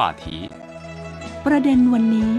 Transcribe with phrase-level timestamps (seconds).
[0.00, 0.24] 话题
[1.46, 2.32] ประเด็นวันนี้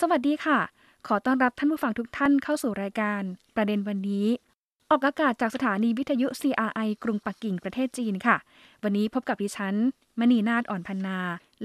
[0.00, 0.58] สวัสดีค่ะ
[1.06, 3.22] ขอต้อนรับท่านผู้ฟังทุกท่านเข้าสู่รายการ
[3.56, 4.26] ประเด็นวันนี้
[4.90, 8.36] ออกอากาศจากสถานีวิทยุ CRI กรุงปักกิ่งประเทศจีนค่ะ
[8.82, 9.74] วันนี้พบกับดิฉัน
[10.20, 11.18] มณีนาฏอ่อนพันนา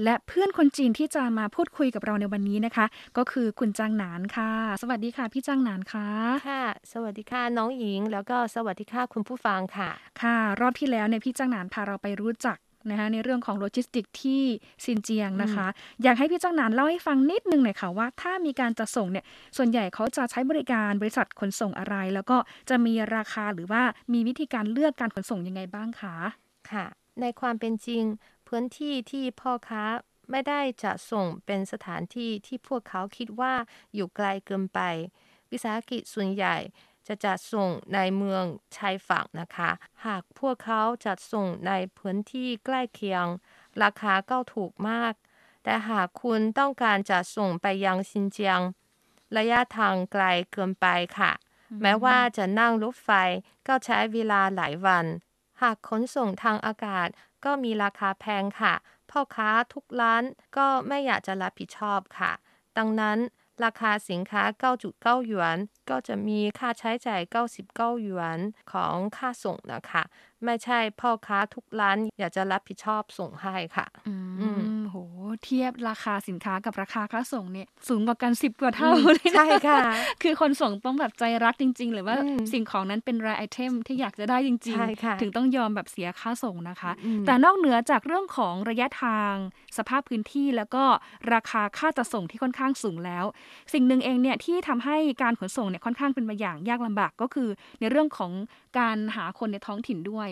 [0.04, 4.50] และเพื่อนคนจีนที่จะมาพูดคุยกับเราในวันนี้นะคะ ก็คือคุณจางหนานค่ะ
[4.82, 6.06] สวัสดีค่ะ พี่จางหนานค่ะ
[6.48, 9.90] ค่ะ สวัสดีค่ะน้องหญิง แล้วก็สวัสดีค่ะคุณผู้ฟังค่ะ
[10.22, 12.58] ค่ะ รอบที่แล้วเนี่ยพี่จางหนานพาเราไปรู้จัก
[12.90, 14.42] นะคะในเรื่องของโลจิสติกที่
[14.84, 15.66] ซินเจียงนะคะ
[16.02, 19.24] อยากให้พี่จ้างหนานเล่าให้ฟังนิดนึงหน่อยค่ะว่า ถ้ามีการจะส่งเนี่ย
[19.56, 22.36] ส่วนใหญ่เขาจะใช้บริการบริษัทขนส่งอะไร แล้วก็
[22.70, 26.16] จะมีราคาหรือว่ามีวิธีการเลือกการขนส่งยังไงบ้างคะ
[26.72, 26.86] ค่ะ
[27.22, 28.02] ในความเป็นจริง
[28.48, 29.84] พื้นที่ที่พ่อค้า
[30.30, 33.54] ไม่ได้จะส่งเป็นสถานที่ที่พวกเขาคิดว่า
[33.94, 34.80] อยู่ไกลเกินไป
[35.50, 36.56] วิสาหกิจส่วนใหญ่
[37.06, 38.44] จะจัดส่งในเมือง
[38.76, 39.70] ชายฝั่งนะคะ
[40.06, 43.26] หากพวกเขาจัดส่งในพื้นที่ใกล้เคียง
[43.82, 45.12] ราคาก็ถูกมาก
[45.64, 48.60] แต่หากคุณต้องการจะส่งไปยังซินเจียง
[49.36, 50.86] ระยะทางไกลเกินไป
[51.18, 51.32] ค่ะ
[51.82, 53.10] แม้ว่าจะนั่งรถไฟ
[53.66, 55.06] ก็ใช้เวลาหลายวัน
[55.62, 57.08] หากขนส่งทางอากาศ
[57.44, 58.74] ก็มีราคาแพงค่ะ
[59.10, 60.24] พ่อค้าทุกร้าน
[60.56, 62.32] ก็ไม่อยากจะรับผิดชอบค่ะ
[62.78, 63.18] ดังนั้น
[63.64, 64.42] ราคาสินค้า
[64.84, 65.58] 9.9 หยวน
[65.90, 68.38] ก็จะมีค่าใช้จ่าย 99 หยวน
[68.72, 70.02] ของค่าส่งนะคะ
[70.44, 74.96] ไม่ใช่พ่อค้าทุกร้าน อยากจะรับผิดชอบส่งให้ค่ะ อืมโห
[75.44, 79.80] เทียบราคาสินค้ากับราคาค่าส่งเนี่ย สูงกว่ากันสิบกว่าเท่าเลยใช่ค่ะ
[80.22, 82.16] คือคนส่งต้องแบบใจรักจริง ๆ หรือว่า
[82.52, 86.92] สิ่งของนั้นเป็นรายไอเทมที่อยากจะได้จริง ๆ ถึงต้องยอมแบบเสียค่าส่งนะคะ
[87.26, 89.34] แต่นอกเหนือจากเรื่องของระยะทาง
[89.76, 90.84] สภาพพื้นที่แล้วก็
[91.32, 93.24] ราคาค่าจะส่งที่ค่อนข้างสูงแล้ว
[93.72, 97.48] สิ่งหนึ่งเองเนี่ยที่ทำให้การขนส่งเนี่ยค่อนข้างเป็นมาอย่างยากลำบากก็คือ
[97.80, 98.32] ในเรื่องของ
[98.78, 100.27] การหาคนในท้องถิ่นด้วย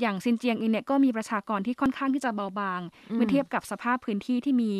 [0.00, 2.80] อย่างซินเจียงเองเนี่ยก็มีประชากรที่ค่อนข้างที่จะเบาบาง
[3.14, 4.72] เมื่อเทียบกับสภาพพื้นที่ที่มี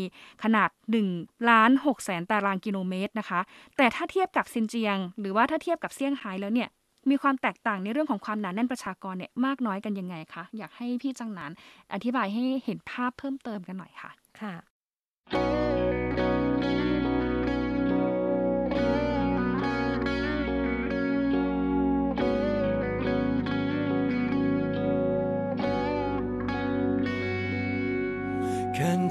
[0.42, 0.70] ขนาด
[1.08, 3.40] 1ล้าน6แสนตารางกิโลเมตรนะคะ
[3.76, 6.68] แต่ถ้าเทียบกับซินเจียง หรือว่าถ้าเทียบกับเซี่ยงไฮ้แล้วเนี่ย
[7.10, 11.50] มีความแตกต่างในเรื่องของความหนาแน่นประชากรเนี่ยมากน้อยกันยังไงคะ อยากให้พี่จังหนาน
[11.92, 14.54] อธิบายให้เห็นภาพเพิ่มเติมกันหน่อยค่ะ ค่ะ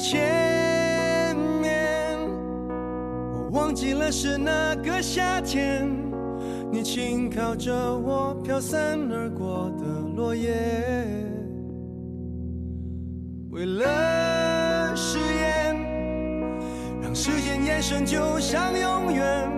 [0.01, 2.17] 前面，
[3.33, 5.87] 我忘记了是那个夏天，
[6.71, 9.85] 你轻靠着我飘散而过的
[10.15, 10.55] 落叶。
[13.51, 15.79] 为了誓言，
[16.99, 19.51] 让时间延伸就像永远，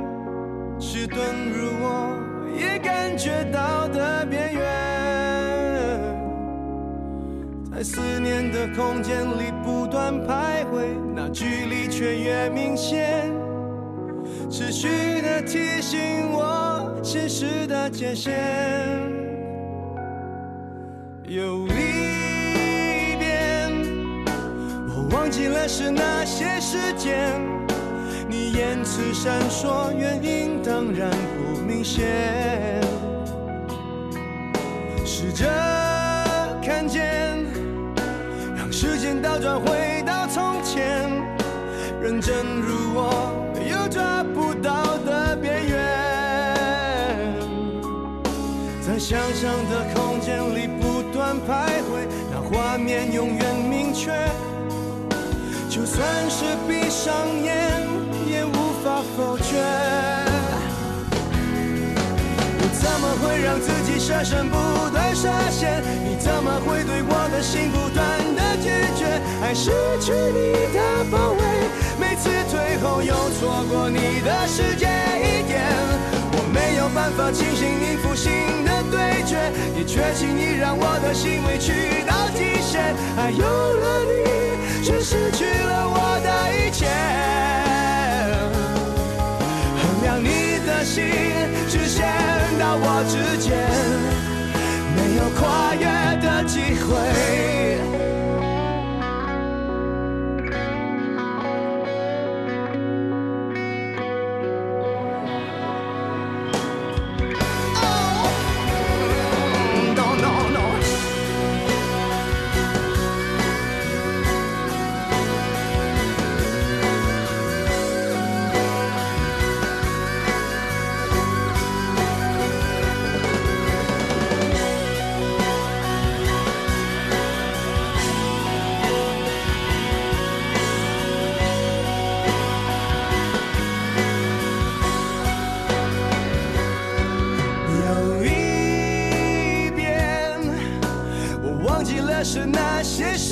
[0.78, 1.20] 迟钝
[1.54, 2.20] 如我
[2.60, 4.62] 也感觉到的边缘。
[7.72, 10.86] 在思念的空间里不断徘徊，
[11.16, 13.32] 那距离却越明显，
[14.50, 18.34] 持续的提醒我现实的界限。
[21.26, 21.74] 有离
[23.18, 23.70] 别，
[24.90, 27.42] 我忘记了是哪些时间，
[28.28, 32.06] 你言辞闪烁，原因当然不明显，
[35.06, 35.48] 试着
[38.84, 41.10] 时间倒转回到从前，
[42.02, 43.32] 认真如我
[43.66, 47.34] 又抓不到的边缘，
[48.86, 54.12] 在想象的空间里不断徘徊，那画面永远明确。
[55.70, 57.83] 就算是闭上眼，
[62.84, 64.58] 怎么会让自己设身不
[64.92, 65.82] 断设限？
[66.04, 68.04] 你怎么会对我的心不断
[68.36, 68.44] 的？
[68.64, 69.08] 拒绝，
[69.42, 70.80] 爱失去你的
[71.12, 71.42] 包围，
[72.00, 74.86] 每次退后又错过你的世界
[75.20, 75.64] 一点，
[76.36, 78.32] 我没有办法清醒应付新
[78.64, 85.98] 的对决，你却轻易让我的心委屈到极限，爱有了你，却失去了我
[93.08, 93.58] 之间，
[94.96, 95.86] 没有跨越
[96.22, 97.63] 的机会。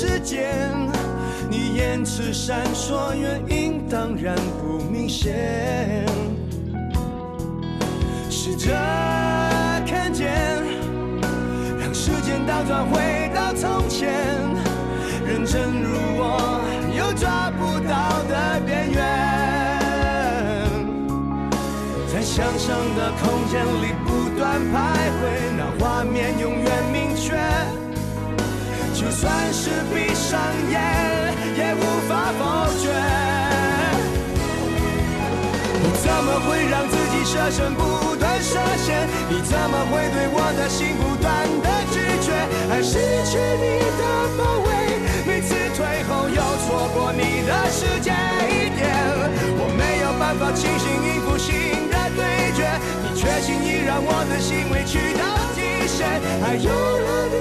[0.04, 0.58] 时间，
[1.48, 6.04] 你言辞闪烁，原因当然不明显。
[8.28, 8.72] 试着
[9.86, 10.28] 看见，
[11.78, 14.10] 让时间倒转回到从前，
[15.24, 16.60] 认真如我，
[16.98, 18.98] 又抓不到的边缘。
[22.12, 25.01] 在想象的空间里不断徘徊，
[29.22, 30.82] 算是闭上眼，
[31.56, 31.78] 也无
[32.08, 32.42] 法否
[32.82, 32.90] 决。
[35.78, 39.06] 你怎么会让自己设身不断设限？
[39.30, 42.34] 你怎么会对我的心不断的拒绝？
[42.68, 42.98] 爱失
[43.30, 44.02] 去你的
[44.36, 44.68] 包围，
[45.24, 48.10] 每次退后又错过你的世界
[48.50, 48.90] 一点，
[49.56, 51.81] 我没有办法清醒应付新。
[52.14, 52.64] 对决，
[53.02, 55.22] 你却轻易让我的心委屈到
[55.54, 56.06] 极限。
[56.42, 57.34] 爱有了你，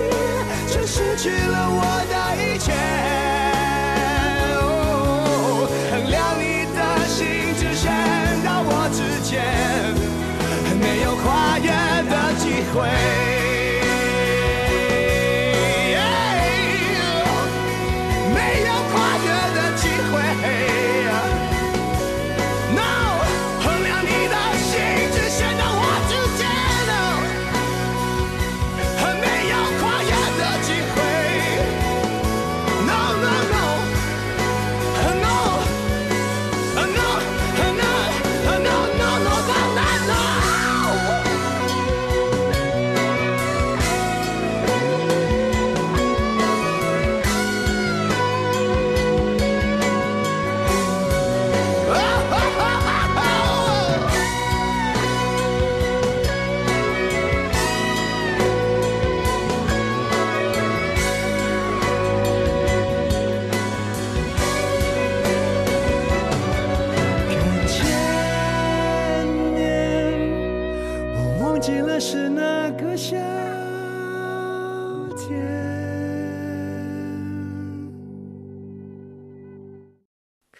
[0.71, 2.71] 却失去了我的一切。
[5.91, 7.91] 衡量你的心直线
[8.43, 9.31] 到我之间，
[10.79, 11.69] 没有跨越
[12.09, 13.40] 的机会。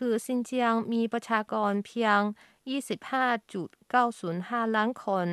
[0.04, 2.20] คือซินเจียงมีประชากรเพียง
[3.08, 5.26] 25.905 ล้านคน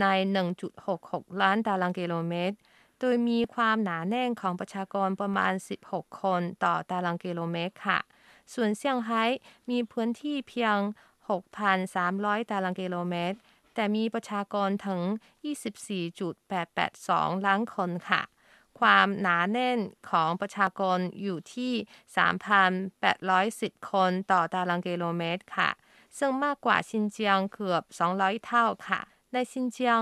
[0.00, 0.06] ใน
[0.70, 2.56] 1.66 ล้านตารางกิโลเมตร
[3.00, 5.52] โดยมีความหนาแน่นของประชากรประมาณ
[5.86, 7.98] 16 คนต่อตารางกิโลเมตรค่ะ
[8.54, 9.22] ส่วนเซี่ยงไฮ้
[9.70, 10.76] มีพื้นที่เพียง
[11.64, 13.36] 6,300 ตารางกิโลเมตร
[13.74, 15.00] แต่มีประชากรถึง
[16.64, 18.22] 24.882 ล้านคนค่ะ
[18.80, 19.78] ความหนาแน่น
[20.10, 21.72] ของประชากรอยู่ที่
[22.16, 25.70] 3,810 คนต่อตารางกิโลเมตรค่ะ
[26.18, 29.00] ซึ่งมากกว่าชินเจียงเกือบ 200 เท่าค่ะ
[29.32, 30.00] ในชินเจียง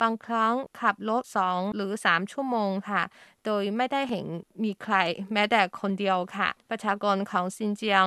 [0.00, 3.02] บางครั้งขับรถ 2 หรือ 3 ชั่วโมงค่ะ
[3.44, 4.26] โดยไม่ได้เห็น
[4.64, 4.94] มีใคร
[5.32, 8.06] แม้แต่คนเดียวค่ะ ประชากรของซินเจียง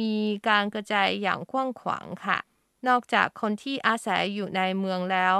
[0.00, 0.14] มี
[0.48, 2.38] การกระจายอย่างกว้างขวางค่ะ
[2.88, 5.36] นอกจากคนที่อาศัยอยู่ในเมืองแล้ว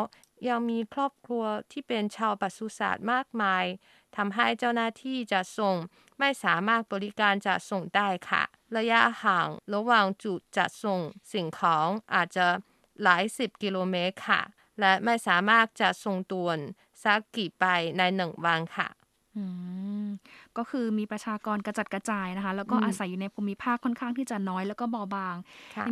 [0.49, 3.65] ยังมีครอบครัวที่เป็นชาวปศุสัตว์มากมาย
[4.17, 5.77] ทำให้เจ้าหน้าที่จะส่ง
[6.19, 8.43] ไม่สามารถบริการจะส่งได้ค่ะ
[8.77, 11.01] ระยะห่างระหว่างจุดจะส่ง
[11.33, 12.47] สิ่งของอาจจะ
[13.03, 14.41] หลายสิบกิโลเมตรค่ะ
[14.81, 16.59] และไม่สามารถจะส่งตัวน
[17.05, 17.65] สักกี่ไป
[17.99, 18.89] ในหนึ่งวันค่ะ
[20.59, 25.37] ก็คือมีประชากรกระจัดกระจายนะคะ แล้วก็อาศัยอยู่ในภูมิภาคค่อนข้างที่จะน้อยแล้วก็เบาบาง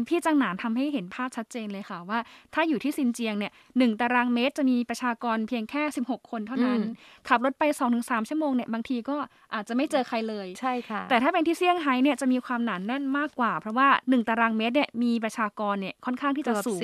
[0.09, 2.19] พี่จังหนานทำให้เห็นภาพชัดเจนเลยค่ะว่า
[2.55, 6.81] ถ้าอยู่ที่ซินเจียงเนี่ยหนึ่งตารางเมตรจะมีประชากรเพียงแค่ 16 คนเท่านั้น
[7.29, 7.62] ขับรถไป
[7.97, 9.17] 2-3 ชั่วโมงเนี่ยบางทีก็
[9.55, 16.81] อาจจะไม่เจอใครเลยใช่ค่ะ แต่ถ้าเป็นที่เซี่ยงไฮ้เนี่ยจะมีความหนานแน่นมากกว่า เพราะว่า 1 ตารางเมตรเนี่ยมีประชากรเนี่ยค่อนข้างที่จะสูง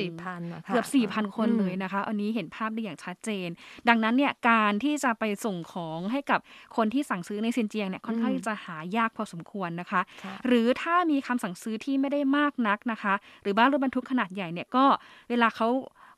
[0.69, 3.49] เกือบ4,000 คนเลยนะคะ อันนี้เห็นภาพได้อย่างชัดเจน
[3.89, 6.41] ดังนั้นเนี่ยการที่จะไปส่งของให้กับ
[6.77, 10.01] คนที่สั่งซื้อในซินเจียงเนี่ยค่อนข้างจะหายากพอสมควรนะคะ
[10.47, 14.85] หรือถ้ามีคำสั่งซื้อที่ไม่ได้มากนักนะคะ หรือบ้านรถบรรทุกขนาดใหญ่เนี่ยก็
[15.31, 15.69] เวลาเขา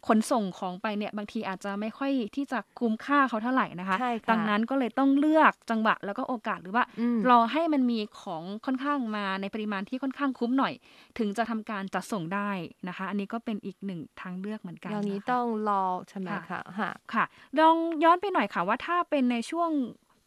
[0.09, 3.97] ขนส่งของไปเนี่ยบางทีอาจจะไม่ค่อยที่จะคุ้มค่าเขาเท่าไหร่นะคะ
[4.31, 6.85] ดังนั้นก็เลยต้องเลือกจังหวะแล้วก็โอกาสหรือว่า
[7.29, 10.75] รอให้มันมีของค่อนข้างมาในปริมาณที่ค่อนข้างคุ้มหน่อย
[11.19, 12.51] ถึงจะทำการจัดส่งได้
[12.89, 16.61] นะคะ อันนี้ก็เป็นอีกหนึ่งทางเลือกเหมือนกันอย่างนี้ต้องรอใช่ไหมคะ
[17.13, 17.25] ค่ะ
[17.59, 19.71] ลองย้อนไปหน่อยค่ะว่าถ้าเป็นในช่วง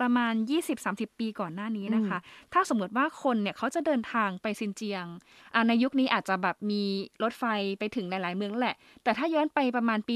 [0.02, 0.34] ประมาณ
[0.78, 2.18] 20-30 ปีก่อนหน้านี้นะคะ
[2.54, 5.06] ถ้าสมมติว่าคนเนี่ยเขาจะเดินทางไปซินเจียง
[5.68, 6.84] ในยุคนี้อาจจะแบบมี
[7.24, 7.44] รถไฟ
[7.80, 10.16] ไปถึงหลาย ๆ เมืองแหละ แต่ถ้าย้อนไปประมาณปี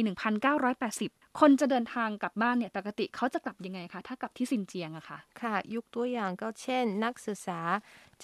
[0.84, 7.62] 1980 คนจะเดินทางกลับบ้านเนี่ยปกติเขาจะกลับยังไงคะ ถ้ากลับที่ซินเจียงอะคะค่ะยุคตัวอย่างก็เช่น นักศึกษา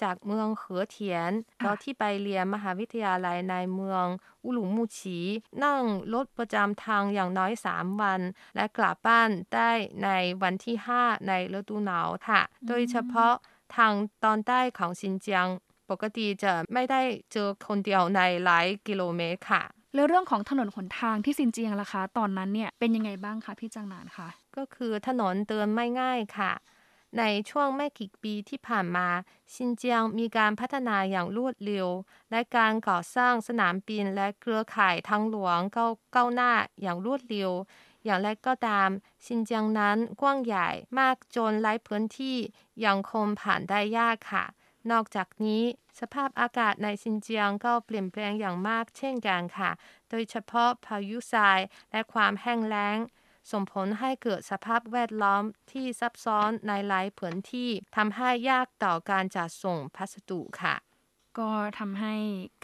[0.02, 4.04] จากเมืองเหอเทียนเราที่ไปเรียนมหาวิทยาลัยในเมือง
[4.44, 5.18] อุลุมูชี
[5.64, 5.82] นั่ง
[6.14, 8.20] รถประจำทางอย่างน้อย 3 วัน
[8.56, 9.70] และกลับบ้านได้
[10.04, 10.08] ใน
[10.42, 13.34] วันที่ 5 ในฤดูหนาวค่ะ โดยเฉพาะ
[13.76, 13.92] ทาง
[14.24, 15.46] ตอนใต้ของซินเจียง
[15.90, 17.02] ปกติจะไม่ได้
[17.32, 19.62] เจอคนเดียวในหลายกิโลเมตรค่ะ
[19.94, 26.52] แล้วเรื่องของถนนหนทางที่ซินเจียงล่ะคะ ตอนนั้นเนี่ยเป็นยังไงบ้างคะพี่จังนานคะก็คือถนนเดินไม่ง่ายค่ะ
[27.18, 29.08] ในช่วงไม่กี่ปีที่ผ่านมา
[29.54, 31.88] ซินเจียงมีการพัฒนาอย่างรวดเร็ว
[32.30, 37.50] และการก่อสร้างสนามบินและเครือข่ายทางหลวงก้าก้าหน้าอย่างรวดเร็ว
[38.04, 38.88] อย่างไรก็ตาม
[39.26, 40.68] ซินเจียงนั้นกว้างใหญ่
[40.98, 42.36] มากจนหลายพื้นที่
[42.84, 44.44] ยังคงผ่านได้ยากค่ะ
[44.90, 45.62] นอกจากนี้
[46.00, 49.70] สภาพอากาศในซินเจียงก็เปลี่ยนแปลงอย่างมากเช่นกันค่ะ
[50.10, 51.60] โดยเฉพาะพายุทราย
[51.90, 52.98] และความแห้งแล้ง
[53.50, 60.74] ส่งผลให้เกิดสภาพแวดล้อมที่ซับซ้อนในหลายพื้นที่ทำให้ยากต่อการจัดส่งพัสดุค่ะ
[61.38, 61.48] ก็
[61.78, 62.14] ทำให้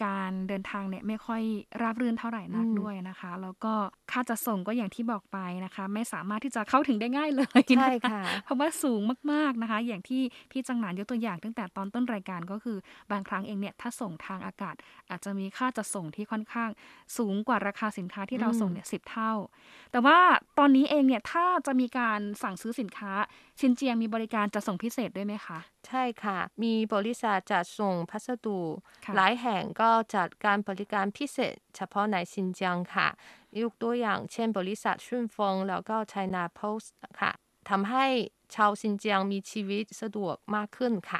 [0.05, 1.41] การเดินทางเนี่ยไม่ค่อย
[1.81, 3.73] ราบรื่นเท่าไหร่นักด้วยนะคะ แล้วก็
[4.11, 10.21] ค่าจะส่งก็อย่างที่บอกไปนะคะ ไม่สามารถที่จะเข้าถึงได้ง่ายเลยใช่ค่ะ เพราะว่าสูงมากๆนะคะ อย่างที่
[10.51, 12.77] พี่จังหนานยกตัวอย่างตั้งแต่ตอนต้นรายการก็คือ
[13.11, 14.75] บางครั้งเองเนี่ยถ้าส่งทางอากาศ
[15.09, 16.69] อาจจะมีค่าจะส่งที่ค่อนข้าง
[17.17, 19.33] สูงกว่าราคาสินค้าที่เราส่งเนี่ยสิเท่า
[19.91, 20.17] แต่ว่า
[20.59, 23.11] ตอนนี้เองเนี่ยถ้าจะมีการสั่งซื้อสินค้า
[23.59, 28.59] ชินเจียงมีบริการจะส่งพิเศษด้วยไหมคะใช่ค่ะ มีบริษัทจัดส่งพัสดุ
[29.15, 33.07] หลายแห่งก็จัดการบริการพิเศษ เฉพาะในซินเจียงค่ะ
[33.61, 37.31] ยกตัวอย่างเช่นบริษัทชุนฟงแล้วก็ China Post ค่ะ
[37.69, 38.05] ทำให้
[38.55, 41.19] ชาวซินเจียงมีชีวิตสะดวกมากขึ้นค่ะ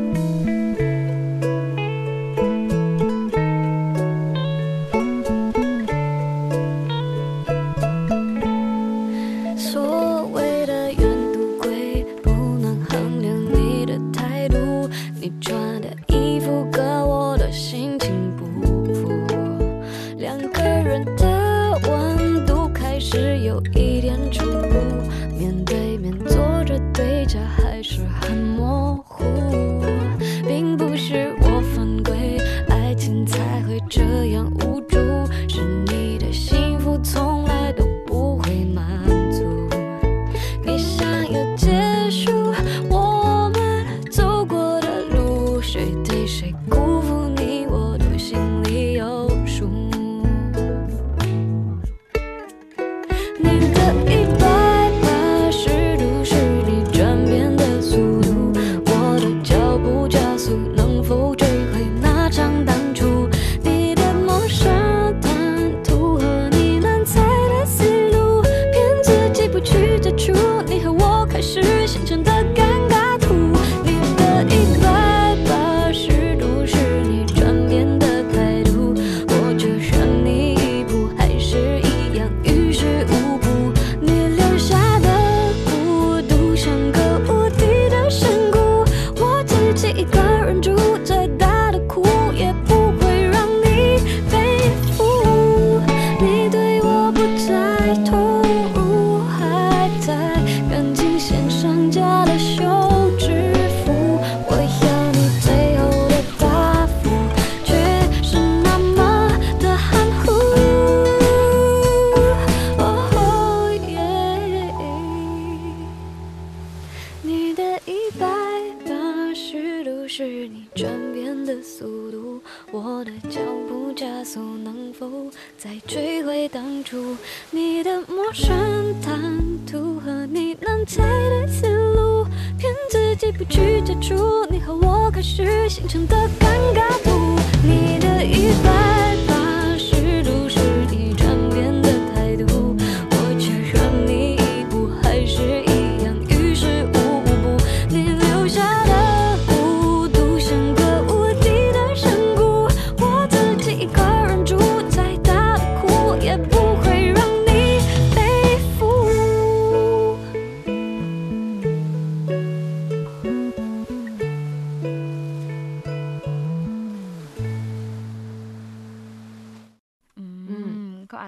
[0.00, 0.49] Música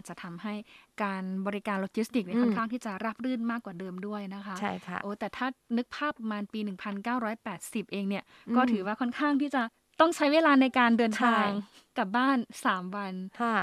[0.03, 0.55] อาจจะทำให้
[1.05, 6.61] การบริการโลจิสติกส์เนี่ยอืมค่อนข้างที่จะราบรื่นมากกว่าเดิมด้วยนะคะใช่ค่ะโอ้แต่ถ้านึกภาพประมาณปี
[7.27, 9.63] 1980 เองเนี่ยอืมก็ถือว่าค่อนข้างที่จะ
[10.01, 11.43] ต้องใช้เวลาในการเดินทางใช่
[11.99, 12.37] กลับบ้าน
[12.67, 13.13] 3 วัน
[13.43, 13.57] ค่ะ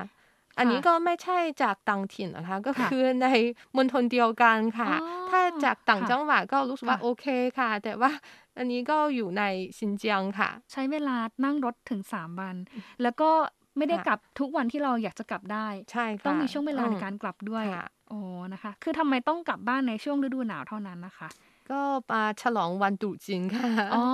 [0.57, 3.27] อันนี้ก็ไม่ใช่จากต่างถิ่นนะคะก็ค่ะคือใน
[3.75, 7.25] มณฑลเดียวกันค่ะอ๋อถ้าจากต่างค่ะจังหวัดก็รู้สึกว่าค่ะโอเค
[7.59, 8.11] ค่ะ แต่ว่า
[8.57, 9.43] อันนี้ก็อยู่ใน
[9.77, 12.55] ซินเจียงค่ะ ใช้เวลานั่งรถถึง 3 วัน
[13.01, 13.31] แล้วก็
[13.79, 18.19] ไม่ได้ค่ะกลับทุกวันที่เราอยากจะกลับได้ ใช่ค่ะต้องมีช่วงเวลาในอืมการกลับด้วยค่ะโอ้
[18.53, 21.29] นะคะ คือทำไมต้องกลับบ้านในช่วงฤดูหนาวเท่านั้นนะคะ
[21.71, 24.05] ก็มาฉลองวันตรุษจีนค่ะอ๋อ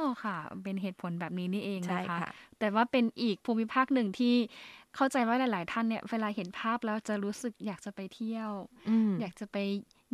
[0.00, 4.34] มค่ะ เป็นเหตุผลแบบนี้นี่เองใช่นะคะค่ะแต่ว่าเป็นอีกภูมิภาคหนึ่งที่
[4.94, 8.50] เข้าใจว่าหลาย ๆ ท่านเนี่ยเวลาเห็นภาพแล้วจะรู้สึกอยากจะไปเที่ยว
[8.88, 9.56] อืมอยากจะไป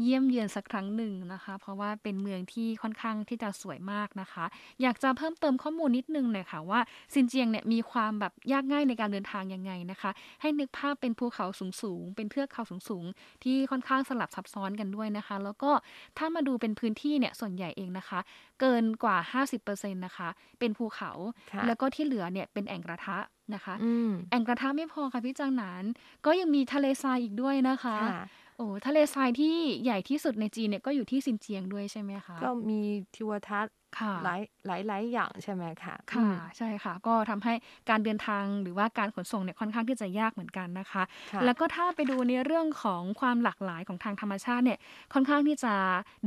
[0.00, 4.44] เยี่ยมเยือนสักครั้งหนึ่งนะคะ เพราะว่าเป็นเมืองที่ค่อนข้างที่จะสวยมากนะคะ
[4.82, 6.80] อยากจะเพิ่มเติมข้อมูลนิดนึงหน่อยค่ะว่า
[7.14, 11.46] ซินเจียงเนี่ยมีความแบบยากง่ายในการเดินทางยังไงนะคะ ให้นึกภาพเป็นภูเขา
[11.82, 15.70] สูงๆเป็นเทือกเขาสูงๆที่ค่อนข้างสลับซับซ้อนกันด้วยนะคะ แล้วก็
[16.18, 18.20] ถ้ามาดูเป็นพื้นที่เนี่ยส่วนใหญ่เองนะคะ
[18.60, 20.28] เกินกว่า 50%นะคะ
[20.58, 21.10] เป็นภูเขา
[21.52, 23.18] ค่ะแล้วก็ที่เหลือเนี่ยเป็นแอ่งกระทะ
[23.54, 25.84] นะคะอืมแอ่งกระทะไม่พอค่ะพี่จางหนาน
[26.26, 32.80] ก็ยังมีทะเลทรายอีกด้วยนะคะค่ะโอ้ทะเลทรายที่ใหญ่ที่สุดในจีนเนี่ยก็อยู่ที่ซินเจียงด้วยใช่ไหมคะ ก็มี
[33.14, 37.52] ทิวทัศน์ค่ะหลายหลายหลายอย่างใช่ไหมคะค่ะอืมใช่ค่ะ ก็ทำให้
[37.90, 44.78] การเดินทางหรือว่าการขนส่งเนี่ยค่อนข้างที่จะยากเหมือนกันนะคะค่ะแล้วก็ถ้าไปดูในเรื่องของความหลากหลายของทางธรรมชาติเนี่ย
[45.12, 45.74] ค่อนข้างที่จะ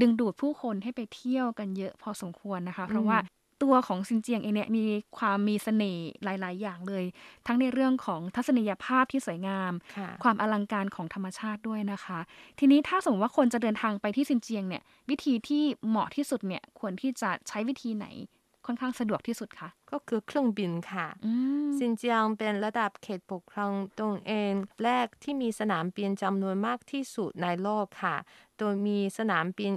[0.01, 3.17] ดึงดูดผู้คนให้ไปเที่ยวกันเยอะพอสมควรนะคะ เพราะว่า
[3.63, 4.85] ตัวของซินเจียงเองเนี่ยมี
[5.17, 7.05] ความมีเสน่ห์หลาย ๆ อย่างเลย
[7.47, 12.19] ทั้งในเรื่องของทัศนียภาพที่สวยงามค่ะความอลังการของธรรมชาติด้วยนะคะ
[12.59, 18.07] ทีนี้ถ้าสมมติว่าคนจะเดินทางไปที่ซินเจียงเนี่ยวิธีที่เหมาะที่สุดเนี่ยควรที่จะใช้วิธีไหน
[18.65, 21.33] ค่อนข้างสะดวกที่สุดคะก็คือเครื่องบินค่ะอื
[21.67, 28.15] มซินเจียงเป็นระดับเขตปกครองตนเองแรกที่มีสนามบินจำนวนมากที่สุดในโลกค่ะ
[28.59, 29.71] โดยมีสนามบิน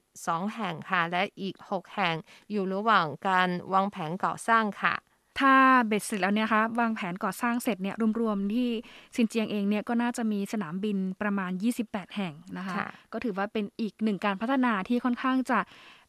[0.00, 2.14] 22 แห่งค่ะ และอีก 6 แห่ง
[2.50, 4.94] อยู่ระหว่างการวางแผนก่อสร้างค่ะ
[5.40, 5.54] ถ้า
[5.86, 8.68] เบ็ดเสร็จแล้วเนี่ยคะวางแผนก่อสร้างเสร็จเนี่ยรวมๆที่
[9.16, 15.60] ซินเจียงเองเนี่ยก็น่าจะมีสนามบินประมาณ 28 แห่งนะคะค่ะก็ถือว่าเป็นอีกหนึ่งการพัฒนาที่ค่อนข้างจะ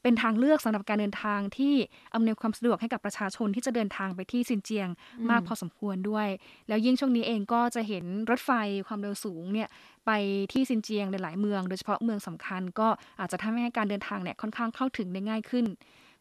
[0.01, 1.73] เป็นทางเลือกสำหรับการเดินทางที่
[2.13, 4.89] อำนวยความสะดวกให้กับประชาชนที่จะเดินทางไปที่ซินเจียง
[5.29, 6.27] มากพอสมควรด้วย
[6.67, 8.51] แล้วยิ่งช่วงนี้เองก็จะเห็นรถไฟ
[8.87, 9.69] ความเร็วสูงเนี่ย
[10.05, 10.11] ไป
[10.53, 12.87] ที่ซินเจียงหลายๆเมือง โดยเฉพาะเมืองสำคัญ ก็
[13.19, 15.65] อาจจะทำให้การเดินทางเนี่ยค่อนข้างเข้าถึงได้ง่ายขึ้น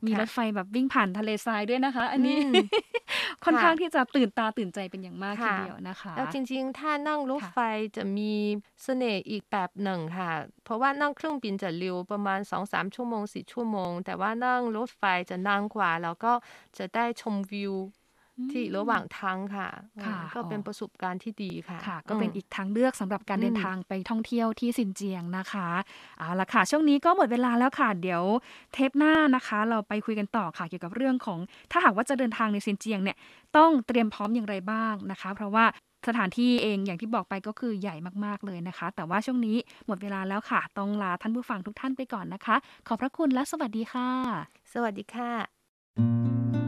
[0.07, 2.57] มีค่ะรถไฟแบบวิ่งผ่านทะเลทรายด้วยนะคะ อันนี้อืม
[3.44, 7.57] ค่อนค่ะข้างที่จะตื่นตาตื่นใจเป็นอย่างมากทีค่ะเดียวนะคะแล้วจริงๆ ถ้านั่งรถค่ะไฟ
[7.97, 8.33] จะมี
[8.83, 10.33] เสน่ห์อีกแบบหนึ่งค่ะ
[10.64, 16.33] เพราะว่านั่งเครื่องบินจะเร็วประมาณ 2-3 ชั่วโมง 4 ชั่วโมง แต่ว่านั่งรถไฟจะนานกว่า แล้วก็
[16.79, 17.75] จะได้ชมวิว
[18.53, 19.68] ที่ระหว่างทางค่ะ
[20.05, 25.68] ค่ะอืมก็เป็นอ๋อประสบการณ์ที่ดีค่ะค่ะก็เป็นมอีกทางเลือกสำหรับการเดินอืมทางไปท่องเที่ยวที่ซินเจียงนะคะ
[26.18, 28.23] เอาละค่ะ ช่วงนี้ก็หมดเวลาแล้วค่ะ เดี๋ยว
[28.73, 31.38] เทปหน้านะคะ เราไปคุยกันต่อค่ะเกี่ยวกับเรื่องของ
[31.70, 33.16] ถ้าหากว่าจะเดินทางในซินเจียงเนี่ย
[33.57, 35.64] ต้องเตรียมพร้อมอย่างไรบ้างนะคะ เพราะว่า
[36.09, 37.94] สถานที่เองอย่างที่บอกไปก็คือใหญ่
[38.25, 42.57] มากๆเลยนะคะ แต่ว่าช่วงนี้หมดเวลาแล้วค่ะ ต้องลาท่านผู้ฟังทุกท่านไปก่อนนะคะ
[42.88, 44.09] ขอบพระคุณและสวัสดีค่ะ
[44.73, 46.63] สวัสดีค่ะ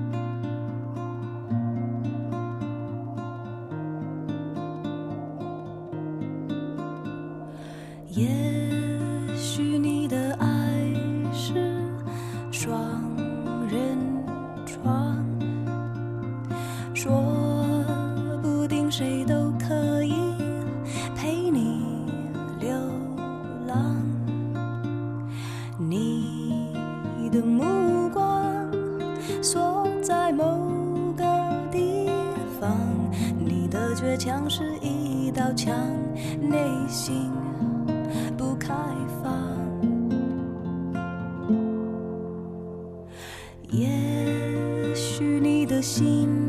[45.46, 46.45] 你的心。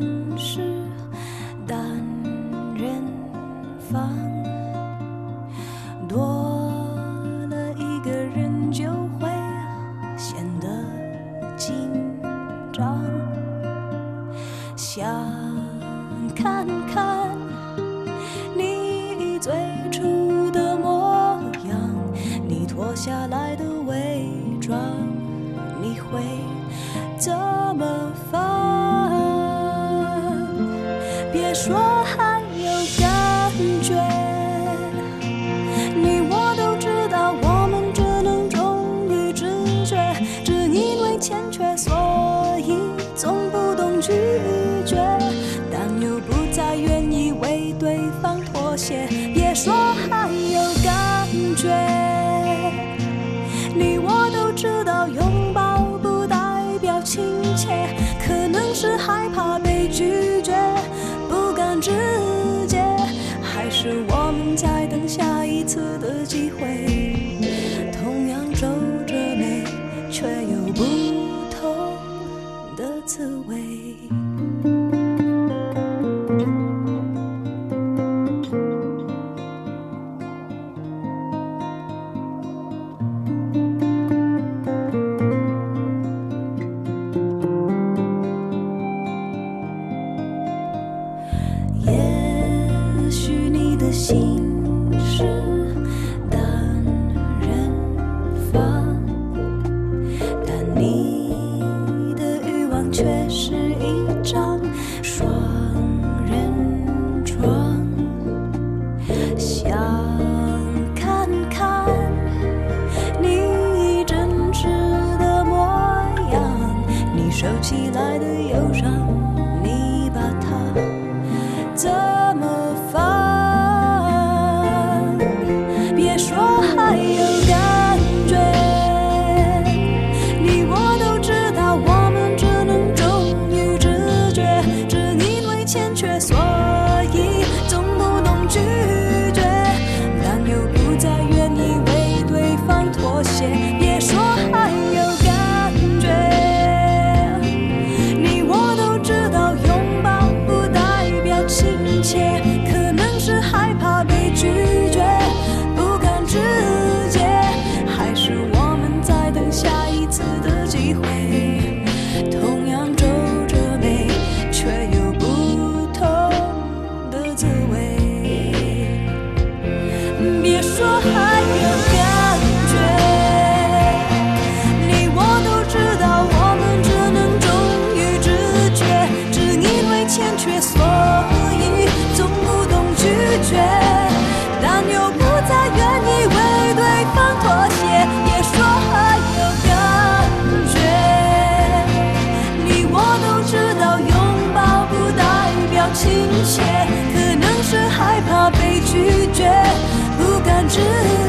[200.68, 201.27] 知道。